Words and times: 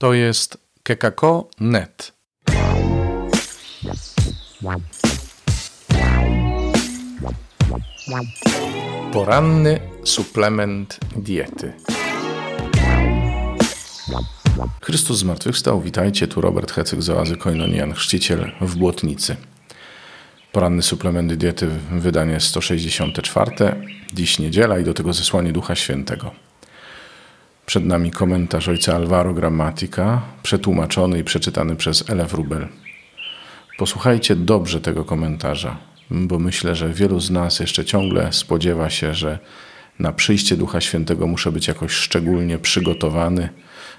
To 0.00 0.14
jest 0.14 0.58
kekako.net. 0.82 2.12
Poranny 9.12 9.80
suplement 10.04 10.98
diety. 11.16 11.72
Chrystus 14.82 15.18
zmartwychwstał. 15.18 15.80
Witajcie, 15.80 16.28
tu 16.28 16.40
Robert 16.40 16.72
Hecyk 16.72 17.02
z 17.02 17.10
oazy 17.10 17.36
Koinonian, 17.36 17.94
chrzciciel 17.94 18.52
w 18.60 18.76
Błotnicy. 18.76 19.36
Poranny 20.52 20.82
suplement 20.82 21.34
diety, 21.34 21.68
wydanie 21.92 22.40
164. 22.40 23.50
Dziś 24.12 24.38
niedziela 24.38 24.78
i 24.78 24.84
do 24.84 24.94
tego 24.94 25.12
zesłanie 25.12 25.52
Ducha 25.52 25.74
Świętego. 25.74 26.49
Przed 27.70 27.84
nami 27.84 28.10
komentarz 28.10 28.68
ojca 28.68 28.94
Alvaro 28.94 29.34
Grammatica, 29.34 30.22
przetłumaczony 30.42 31.18
i 31.18 31.24
przeczytany 31.24 31.76
przez 31.76 32.10
Elef 32.10 32.34
Rubel. 32.34 32.68
Posłuchajcie 33.78 34.36
dobrze 34.36 34.80
tego 34.80 35.04
komentarza, 35.04 35.76
bo 36.10 36.38
myślę, 36.38 36.74
że 36.74 36.92
wielu 36.92 37.20
z 37.20 37.30
nas 37.30 37.60
jeszcze 37.60 37.84
ciągle 37.84 38.32
spodziewa 38.32 38.90
się, 38.90 39.14
że 39.14 39.38
na 39.98 40.12
przyjście 40.12 40.56
Ducha 40.56 40.80
Świętego 40.80 41.26
muszę 41.26 41.52
być 41.52 41.68
jakoś 41.68 41.92
szczególnie 41.92 42.58
przygotowany, 42.58 43.48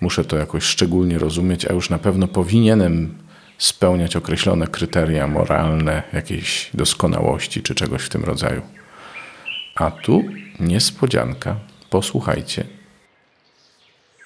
muszę 0.00 0.24
to 0.24 0.36
jakoś 0.36 0.64
szczególnie 0.64 1.18
rozumieć, 1.18 1.66
a 1.66 1.72
już 1.72 1.90
na 1.90 1.98
pewno 1.98 2.28
powinienem 2.28 3.14
spełniać 3.58 4.16
określone 4.16 4.66
kryteria 4.66 5.26
moralne, 5.26 6.02
jakiejś 6.12 6.70
doskonałości 6.74 7.62
czy 7.62 7.74
czegoś 7.74 8.02
w 8.02 8.08
tym 8.08 8.24
rodzaju. 8.24 8.62
A 9.74 9.90
tu 9.90 10.24
niespodzianka. 10.60 11.56
Posłuchajcie. 11.90 12.81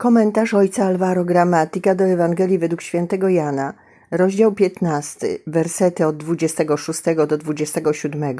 Komentarz 0.00 0.54
ojca 0.54 0.84
Alvaro 0.84 1.24
Gramatika 1.24 1.94
do 1.94 2.04
Ewangelii 2.04 2.58
według 2.58 2.82
świętego 2.82 3.28
Jana, 3.28 3.74
rozdział 4.10 4.52
15, 4.52 5.26
wersety 5.46 6.06
od 6.06 6.16
26 6.16 7.02
do 7.28 7.38
27 7.38 8.36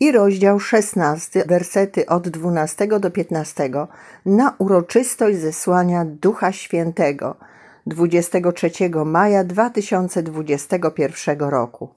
i 0.00 0.12
rozdział 0.12 0.60
16, 0.60 1.44
wersety 1.48 2.06
od 2.06 2.28
12 2.28 2.86
do 2.86 3.10
15 3.10 3.70
na 4.26 4.54
uroczystość 4.58 5.38
zesłania 5.38 6.04
Ducha 6.04 6.52
Świętego 6.52 7.36
23 7.86 8.70
maja 9.04 9.44
2021 9.44 11.38
roku. 11.40 11.88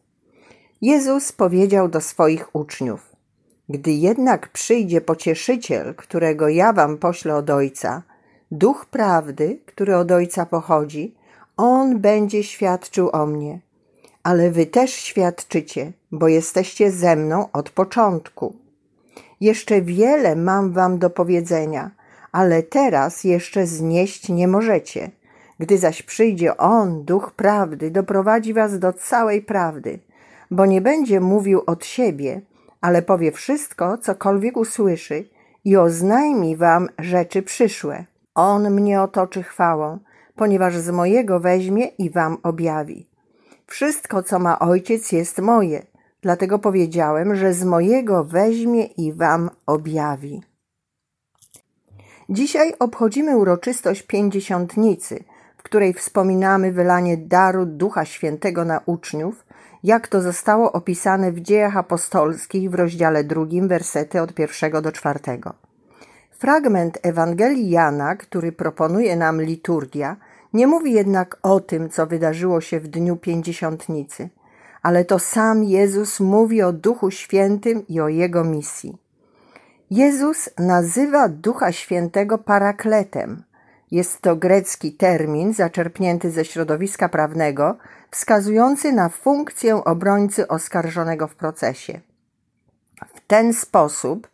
Jezus 0.81 1.31
powiedział 1.31 1.87
do 1.87 2.01
swoich 2.01 2.55
uczniów: 2.55 3.15
Gdy 3.69 3.91
jednak 3.91 4.49
przyjdzie 4.49 5.01
pocieszyciel, 5.01 5.95
którego 5.95 6.49
ja 6.49 6.73
wam 6.73 6.97
poślę 6.97 7.35
od 7.35 7.49
Ojca, 7.49 8.03
Duch 8.51 8.85
prawdy, 8.85 9.59
który 9.65 9.95
od 9.95 10.11
Ojca 10.11 10.45
pochodzi, 10.45 11.15
on 11.57 11.99
będzie 11.99 12.43
świadczył 12.43 13.09
o 13.13 13.25
mnie. 13.25 13.59
Ale 14.23 14.51
wy 14.51 14.65
też 14.65 14.91
świadczycie, 14.91 15.93
bo 16.11 16.27
jesteście 16.27 16.91
ze 16.91 17.15
mną 17.15 17.51
od 17.53 17.69
początku. 17.69 18.55
Jeszcze 19.41 19.81
wiele 19.81 20.35
mam 20.35 20.71
wam 20.71 20.99
do 20.99 21.09
powiedzenia, 21.09 21.91
ale 22.31 22.63
teraz 22.63 23.23
jeszcze 23.23 23.67
znieść 23.67 24.29
nie 24.29 24.47
możecie. 24.47 25.11
Gdy 25.59 25.77
zaś 25.77 26.03
przyjdzie 26.03 26.57
On, 26.57 27.03
Duch 27.03 27.31
Prawdy, 27.31 27.91
doprowadzi 27.91 28.53
was 28.53 28.79
do 28.79 28.93
całej 28.93 29.41
prawdy, 29.41 29.99
bo 30.51 30.65
nie 30.65 30.81
będzie 30.81 31.19
mówił 31.19 31.61
od 31.65 31.85
siebie, 31.85 32.41
ale 32.81 33.01
powie 33.01 33.31
wszystko, 33.31 33.97
cokolwiek 33.97 34.57
usłyszy 34.57 35.29
i 35.65 35.77
oznajmi 35.77 36.57
wam 36.57 36.89
rzeczy 36.99 37.41
przyszłe. 37.41 38.10
On 38.35 38.71
mnie 38.71 39.01
otoczy 39.01 39.43
chwałą, 39.43 39.99
ponieważ 40.35 40.77
z 40.77 40.89
mojego 40.89 41.39
weźmie 41.39 41.85
i 41.85 42.09
wam 42.09 42.37
objawi. 42.43 43.07
Wszystko, 43.67 44.23
co 44.23 44.39
ma 44.39 44.59
Ojciec, 44.59 45.11
jest 45.11 45.39
moje, 45.39 45.85
dlatego 46.21 46.59
powiedziałem, 46.59 47.35
że 47.35 47.53
z 47.53 47.63
mojego 47.63 48.23
weźmie 48.23 48.85
i 48.85 49.13
wam 49.13 49.49
objawi. 49.65 50.41
Dzisiaj 52.29 52.73
obchodzimy 52.79 53.37
uroczystość 53.37 54.01
pięćdziesiątnicy, 54.01 55.23
w 55.57 55.63
której 55.63 55.93
wspominamy 55.93 56.71
wylanie 56.71 57.17
daru 57.17 57.65
Ducha 57.65 58.05
Świętego 58.05 58.65
na 58.65 58.81
uczniów, 58.85 59.45
jak 59.83 60.07
to 60.07 60.21
zostało 60.21 60.71
opisane 60.71 61.31
w 61.31 61.39
dziejach 61.39 61.77
apostolskich 61.77 62.71
w 62.71 62.73
rozdziale 62.73 63.23
drugim, 63.23 63.67
wersety 63.67 64.21
od 64.21 64.33
pierwszego 64.33 64.81
do 64.81 64.91
czwartego. 64.91 65.53
Fragment 66.41 66.97
Ewangelii 67.03 67.69
Jana, 67.69 68.15
który 68.15 68.51
proponuje 68.51 69.15
nam 69.15 69.41
liturgia, 69.41 70.17
nie 70.53 70.67
mówi 70.67 70.93
jednak 70.93 71.37
o 71.41 71.59
tym, 71.59 71.89
co 71.89 72.07
wydarzyło 72.07 72.61
się 72.61 72.79
w 72.79 72.87
dniu 72.87 73.15
pięćdziesiątnicy, 73.15 74.29
ale 74.81 75.05
to 75.05 75.19
sam 75.19 75.63
Jezus 75.63 76.19
mówi 76.19 76.61
o 76.61 76.73
Duchu 76.73 77.11
Świętym 77.11 77.87
i 77.87 77.99
o 77.99 78.07
Jego 78.07 78.43
misji. 78.43 78.97
Jezus 79.91 80.49
nazywa 80.59 81.29
Ducha 81.29 81.71
Świętego 81.71 82.37
parakletem. 82.37 83.43
Jest 83.91 84.21
to 84.21 84.35
grecki 84.35 84.93
termin 84.93 85.53
zaczerpnięty 85.53 86.31
ze 86.31 86.45
środowiska 86.45 87.09
prawnego, 87.09 87.77
wskazujący 88.11 88.91
na 88.91 89.09
funkcję 89.09 89.83
obrońcy 89.83 90.47
oskarżonego 90.47 91.27
w 91.27 91.35
procesie. 91.35 91.99
W 93.15 93.27
ten 93.27 93.53
sposób 93.53 94.31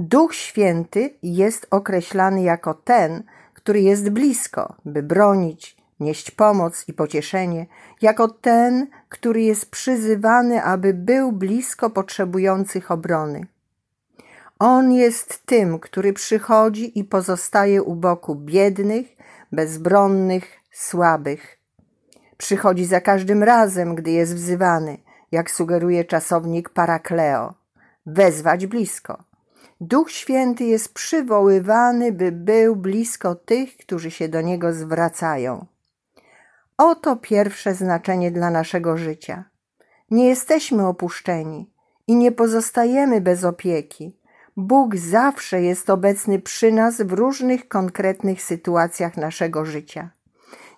Duch 0.00 0.34
Święty 0.34 1.14
jest 1.22 1.66
określany 1.70 2.42
jako 2.42 2.74
ten, 2.74 3.22
który 3.54 3.80
jest 3.80 4.10
blisko, 4.10 4.74
by 4.84 5.02
bronić, 5.02 5.76
nieść 6.00 6.30
pomoc 6.30 6.84
i 6.88 6.92
pocieszenie, 6.92 7.66
jako 8.02 8.28
ten, 8.28 8.86
który 9.08 9.42
jest 9.42 9.70
przyzywany, 9.70 10.62
aby 10.62 10.94
był 10.94 11.32
blisko 11.32 11.90
potrzebujących 11.90 12.90
obrony. 12.90 13.46
On 14.58 14.92
jest 14.92 15.46
tym, 15.46 15.78
który 15.78 16.12
przychodzi 16.12 16.98
i 16.98 17.04
pozostaje 17.04 17.82
u 17.82 17.94
boku 17.94 18.34
biednych, 18.34 19.06
bezbronnych, 19.52 20.44
słabych. 20.72 21.58
Przychodzi 22.36 22.84
za 22.84 23.00
każdym 23.00 23.42
razem, 23.42 23.94
gdy 23.94 24.10
jest 24.10 24.34
wzywany, 24.34 24.98
jak 25.32 25.50
sugeruje 25.50 26.04
czasownik 26.04 26.68
parakleo, 26.68 27.54
wezwać 28.06 28.66
blisko. 28.66 29.27
Duch 29.80 30.10
Święty 30.10 30.64
jest 30.64 30.94
przywoływany, 30.94 32.12
by 32.12 32.32
był 32.32 32.76
blisko 32.76 33.34
tych, 33.34 33.76
którzy 33.76 34.10
się 34.10 34.28
do 34.28 34.40
Niego 34.40 34.72
zwracają. 34.72 35.66
Oto 36.78 37.16
pierwsze 37.16 37.74
znaczenie 37.74 38.30
dla 38.30 38.50
naszego 38.50 38.96
życia. 38.96 39.44
Nie 40.10 40.28
jesteśmy 40.28 40.86
opuszczeni 40.86 41.70
i 42.06 42.14
nie 42.14 42.32
pozostajemy 42.32 43.20
bez 43.20 43.44
opieki. 43.44 44.16
Bóg 44.56 44.96
zawsze 44.96 45.62
jest 45.62 45.90
obecny 45.90 46.38
przy 46.38 46.72
nas 46.72 47.02
w 47.02 47.12
różnych 47.12 47.68
konkretnych 47.68 48.42
sytuacjach 48.42 49.16
naszego 49.16 49.64
życia. 49.64 50.10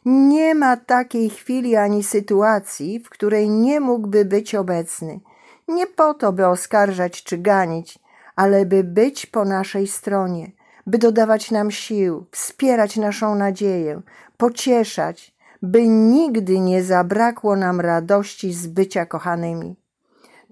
Nie 0.05 0.55
ma 0.55 0.77
takiej 0.77 1.31
chwili 1.31 1.77
ani 1.77 2.03
sytuacji, 2.03 3.00
w 3.00 3.10
której 3.10 3.50
nie 3.50 3.81
mógłby 3.81 4.25
być 4.25 4.55
obecny. 4.55 5.21
Nie 5.69 5.87
po 5.87 6.15
to, 6.15 6.33
by 6.33 6.47
oskarżać 6.47 7.25
czy 7.25 7.39
ganić, 7.39 7.99
ale 8.37 8.67
by 8.67 8.85
być 8.85 9.27
po 9.27 9.45
naszej 9.45 9.87
stronie, 9.87 10.53
by 10.87 10.99
dodawać 10.99 11.51
nam 11.51 11.71
sił, 11.71 12.27
wspierać 12.31 12.97
naszą 12.97 13.35
nadzieję, 13.35 14.01
pocieszać, 14.37 15.35
by 15.63 15.89
nigdy 15.89 16.61
nie 16.61 16.83
zabrakło 16.83 17.57
nam 17.57 17.81
radości 17.81 18.53
z 18.53 18.67
bycia 18.67 19.07
kochanymi. 19.07 19.77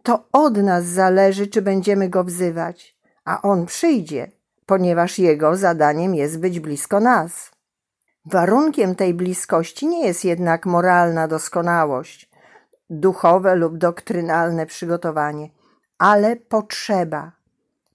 To 0.03 0.25
od 0.33 0.57
nas 0.57 0.85
zależy, 0.85 1.47
czy 1.47 1.63
będziemy 1.63 2.09
go 2.09 2.25
wzywać, 2.25 2.97
a 3.25 3.43
on 3.43 3.67
przyjdzie, 3.67 4.31
ponieważ 4.67 5.19
jego 5.19 5.57
zadaniem 5.57 6.15
jest 6.15 6.41
być 6.41 6.61
blisko 6.61 7.01
nas. 7.01 7.51
Warunkiem 8.25 8.95
tej 8.95 9.15
bliskości 9.15 9.87
nie 9.87 10.07
jest 10.07 10.25
jednak 10.25 10.67
moralna 10.67 11.29
doskonałość, 11.29 12.31
duchowe 12.91 13.55
lub 13.55 13.79
doktrynalne 13.79 14.67
przygotowanie, 14.67 15.51
ale 15.99 16.37
potrzeba, 16.37 17.33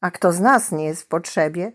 a 0.04 0.12
kto 0.12 0.32
z 0.32 0.40
nas 0.40 0.72
nie 0.72 0.86
jest 0.86 1.02
w 1.02 1.08
potrzebie? 1.08 1.72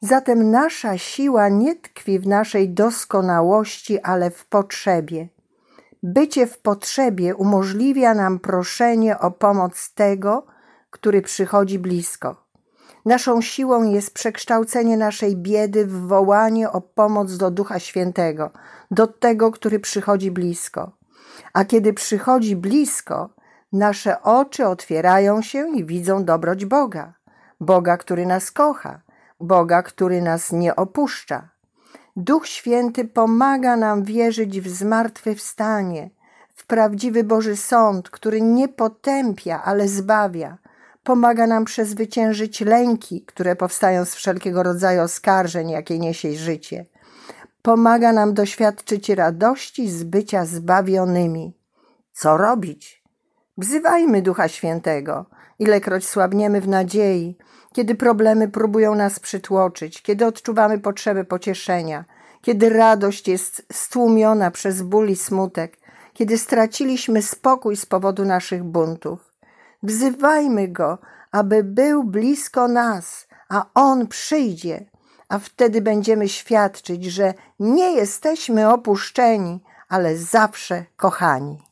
Zatem 0.00 0.50
nasza 0.50 0.98
siła 0.98 1.48
nie 1.48 1.76
tkwi 1.76 2.18
w 2.18 2.26
naszej 2.26 2.70
doskonałości, 2.70 4.00
ale 4.00 4.30
w 4.30 4.46
potrzebie. 4.46 5.28
Bycie 6.02 6.46
w 6.46 6.58
potrzebie 6.58 7.34
umożliwia 7.34 8.14
nam 8.14 8.38
proszenie 8.38 9.18
o 9.18 9.30
pomoc 9.30 9.94
tego, 9.94 10.46
który 10.90 11.22
przychodzi 11.22 11.78
blisko. 11.78 12.36
Naszą 13.04 13.40
siłą 13.40 13.82
jest 13.84 14.14
przekształcenie 14.14 14.96
naszej 14.96 15.36
biedy 15.36 15.86
w 15.86 16.06
wołanie 16.06 16.70
o 16.70 16.80
pomoc 16.80 17.36
do 17.36 17.50
Ducha 17.50 17.78
Świętego, 17.78 18.50
do 18.90 19.06
tego, 19.06 19.50
który 19.50 19.80
przychodzi 19.80 20.30
blisko. 20.30 20.92
A 21.52 21.64
kiedy 21.64 21.92
przychodzi 21.92 22.56
blisko, 22.56 23.30
nasze 23.72 24.22
oczy 24.22 24.66
otwierają 24.66 25.42
się 25.42 25.68
i 25.76 25.84
widzą 25.84 26.24
dobroć 26.24 26.64
Boga. 26.64 27.14
Boga, 27.60 27.96
który 27.96 28.26
nas 28.26 28.50
kocha, 28.50 29.00
Boga, 29.40 29.82
który 29.82 30.22
nas 30.22 30.52
nie 30.52 30.76
opuszcza. 30.76 31.48
Duch 32.16 32.46
Święty 32.46 33.04
pomaga 33.04 33.76
nam 33.76 34.02
wierzyć 34.02 34.60
w 34.60 34.68
zmartwychwstanie, 34.68 36.10
w 36.54 36.66
prawdziwy 36.66 37.24
Boży 37.24 37.56
Sąd, 37.56 38.10
który 38.10 38.42
nie 38.42 38.68
potępia, 38.68 39.62
ale 39.64 39.88
zbawia. 39.88 40.58
Pomaga 41.04 41.46
nam 41.46 41.64
przezwyciężyć 41.64 42.60
lęki, 42.60 43.24
które 43.26 43.56
powstają 43.56 44.04
z 44.04 44.14
wszelkiego 44.14 44.62
rodzaju 44.62 45.02
oskarżeń, 45.02 45.70
jakie 45.70 45.98
niesie 45.98 46.32
życie. 46.32 46.86
Pomaga 47.62 48.12
nam 48.12 48.34
doświadczyć 48.34 49.08
radości 49.08 49.90
z 49.90 50.04
bycia 50.04 50.44
zbawionymi. 50.44 51.56
Co 52.12 52.36
robić? 52.36 53.01
Wzywajmy 53.58 54.22
Ducha 54.22 54.48
Świętego, 54.48 55.26
ilekroć 55.58 56.08
słabniemy 56.08 56.60
w 56.60 56.68
nadziei, 56.68 57.36
kiedy 57.72 57.94
problemy 57.94 58.48
próbują 58.48 58.94
nas 58.94 59.20
przytłoczyć, 59.20 60.02
kiedy 60.02 60.26
odczuwamy 60.26 60.78
potrzebę 60.78 61.24
pocieszenia, 61.24 62.04
kiedy 62.42 62.68
radość 62.68 63.28
jest 63.28 63.66
stłumiona 63.72 64.50
przez 64.50 64.82
ból 64.82 65.08
i 65.08 65.16
smutek, 65.16 65.76
kiedy 66.12 66.38
straciliśmy 66.38 67.22
spokój 67.22 67.76
z 67.76 67.86
powodu 67.86 68.24
naszych 68.24 68.64
buntów. 68.64 69.32
Wzywajmy 69.82 70.68
Go, 70.68 70.98
aby 71.32 71.64
był 71.64 72.04
blisko 72.04 72.68
nas, 72.68 73.26
a 73.48 73.66
On 73.74 74.06
przyjdzie, 74.06 74.84
a 75.28 75.38
wtedy 75.38 75.80
będziemy 75.80 76.28
świadczyć, 76.28 77.04
że 77.04 77.34
nie 77.60 77.92
jesteśmy 77.92 78.70
opuszczeni, 78.70 79.60
ale 79.88 80.16
zawsze 80.16 80.84
kochani. 80.96 81.71